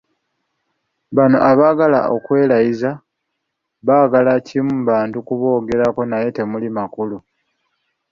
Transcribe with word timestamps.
Bano 1.15 1.37
abaagala 1.49 1.99
okwerayiza, 2.15 2.91
baagala 3.87 4.33
kimu 4.47 4.75
bantu 4.89 5.17
ku 5.27 5.33
boogerako 5.39 6.01
naye 6.11 6.27
temuli 6.37 6.67
makulu. 6.77 7.17